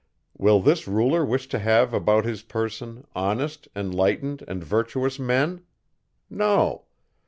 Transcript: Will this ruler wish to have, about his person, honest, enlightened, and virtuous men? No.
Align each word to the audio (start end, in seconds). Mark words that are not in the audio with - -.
Will 0.35 0.59
this 0.61 0.87
ruler 0.87 1.23
wish 1.23 1.47
to 1.49 1.59
have, 1.59 1.93
about 1.93 2.25
his 2.25 2.41
person, 2.41 3.05
honest, 3.15 3.67
enlightened, 3.75 4.43
and 4.47 4.63
virtuous 4.63 5.19
men? 5.19 5.61
No. 6.27 6.85